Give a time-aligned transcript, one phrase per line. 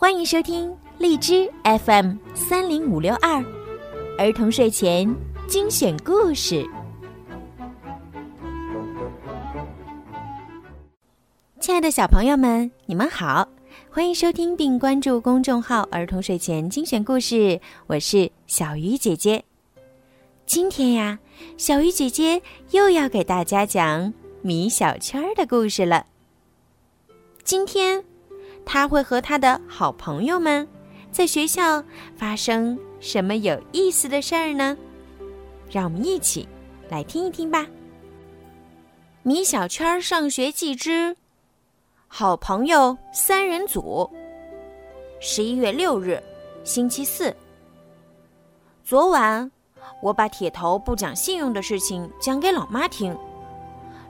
[0.00, 3.44] 欢迎收听荔枝 FM 三零五六二
[4.16, 5.12] 儿童睡前
[5.48, 6.64] 精选故事。
[11.58, 13.48] 亲爱的小朋友们，你们好，
[13.90, 19.44] 欢迎收听并关注公众号“儿童睡前精选故事”，我是小鱼姐姐。
[20.46, 21.18] 今天呀，
[21.56, 26.06] 小鱼姐姐又要给大家讲米小圈的故事了。
[27.42, 28.04] 今天。
[28.64, 30.66] 他会和他的好朋友们
[31.10, 31.82] 在学校
[32.16, 34.76] 发生什么有意思的事儿呢？
[35.70, 36.48] 让我们一起
[36.88, 37.66] 来听一听吧。
[39.22, 41.14] 米小圈上学记之
[42.06, 44.10] 好朋友三人组。
[45.20, 46.22] 十一月六日，
[46.64, 47.34] 星期四。
[48.84, 49.50] 昨晚
[50.00, 53.14] 我把铁头不讲信用的事情讲给老妈听，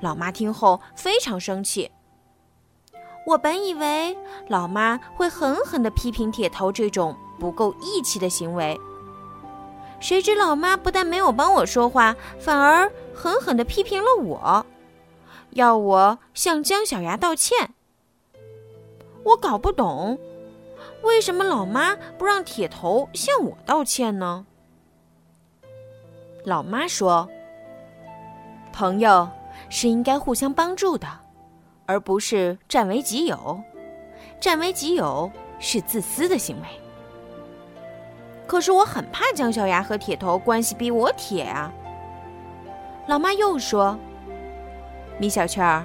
[0.00, 1.90] 老妈听后非常生气。
[3.24, 4.16] 我本以为
[4.48, 8.78] 老妈会狠狠地批评铁头这种不够义气的行为，
[10.00, 14.66] 谁知老妈不但没有帮我说话，反而狠狠地批评了我，
[15.50, 17.74] 要我向姜小牙道歉。
[19.22, 20.18] 我搞不懂，
[21.02, 24.44] 为什么老妈不让铁头向我道歉呢？
[26.44, 27.28] 老妈说
[28.74, 29.30] ：“朋友
[29.70, 31.06] 是应该互相帮助的。”
[31.92, 33.60] 而不是占为己有，
[34.40, 36.66] 占为己有是自私的行为。
[38.46, 41.70] 可是我很怕姜小牙和铁头关系比我铁啊。
[43.06, 43.98] 老妈又说
[45.20, 45.84] ：“米小圈儿，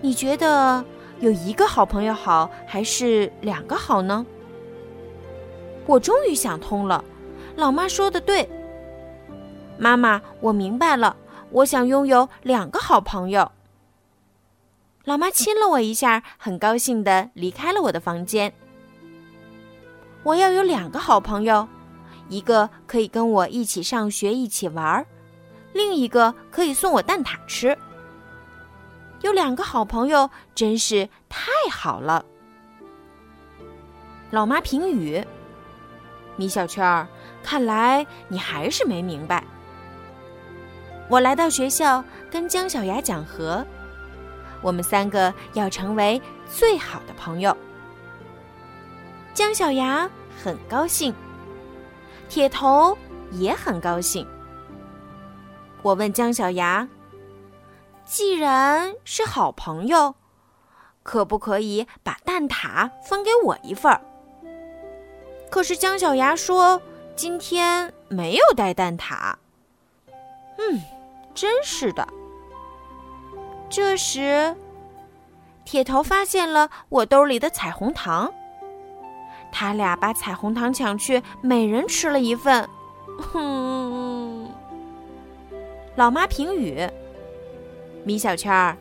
[0.00, 0.84] 你觉得
[1.18, 4.24] 有一个好朋友好，还是两个好呢？”
[5.86, 7.04] 我终于想通了，
[7.56, 8.48] 老妈说的对。
[9.76, 11.16] 妈妈，我明白了，
[11.50, 13.50] 我想拥有两个好朋友。
[15.08, 18.52] 老妈亲了我一下，很高兴的离开了我的房间。
[20.22, 21.66] 我要有两个好朋友，
[22.28, 25.06] 一个可以跟我一起上学、一起玩儿，
[25.72, 27.74] 另一个可以送我蛋挞吃。
[29.22, 32.22] 有两个好朋友真是太好了。
[34.30, 35.24] 老妈评语：
[36.36, 37.08] 米小圈儿，
[37.42, 39.42] 看来你还是没明白。
[41.08, 43.66] 我来到学校，跟姜小牙讲和。
[44.62, 46.20] 我们三个要成为
[46.50, 47.56] 最好的朋友。
[49.34, 50.08] 姜小牙
[50.42, 51.14] 很高兴，
[52.28, 52.96] 铁头
[53.30, 54.26] 也很高兴。
[55.82, 56.88] 我问姜小牙
[58.04, 60.14] ：“既然是好朋友，
[61.04, 64.00] 可不可以把蛋挞分给我一份儿？”
[65.50, 66.82] 可是姜小牙说
[67.14, 69.34] ：“今天没有带蛋挞。”
[70.58, 70.82] 嗯，
[71.32, 72.06] 真是的。
[73.70, 74.56] 这时，
[75.64, 78.32] 铁头发现了我兜里的彩虹糖。
[79.52, 82.68] 他俩把彩虹糖抢去，每人吃了一份。
[83.18, 84.50] 哼！
[85.96, 86.88] 老妈评语：
[88.04, 88.76] 米小圈儿，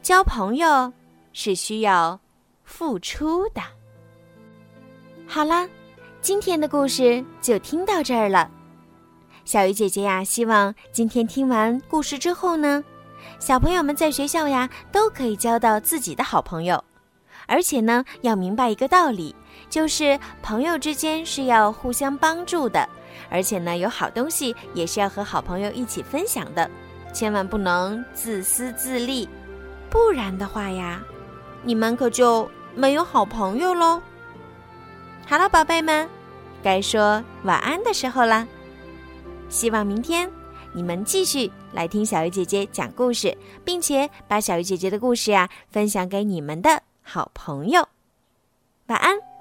[0.00, 0.92] 交朋友
[1.32, 2.18] 是需要
[2.64, 3.60] 付出的。
[5.26, 5.68] 好啦，
[6.20, 8.50] 今天的故事就听到这儿了。
[9.44, 12.82] 小鱼姐姐呀，希望今天听完故事之后呢。
[13.38, 16.82] 小朋友们在学校呀，都可以交到自己的好朋友，
[17.46, 19.34] 而且呢，要明白一个道理，
[19.68, 22.88] 就是朋友之间是要互相帮助的，
[23.28, 26.70] 而且呢，有好东西也是要和好朋友一起分享的，
[27.12, 29.28] 千万不能自私自利，
[29.90, 31.02] 不然的话呀，
[31.62, 34.00] 你们可就没有好朋友喽。
[35.26, 36.08] 好了，宝贝们，
[36.62, 38.46] 该说晚安的时候啦，
[39.48, 40.30] 希望明天。
[40.74, 47.86] 你们继续来听小鱼姐姐讲故事，并且把小鱼姐姐的故事呀分享给你们的好朋友。
[48.86, 49.31] 晚安。